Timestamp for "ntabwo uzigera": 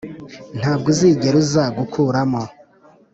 0.59-1.35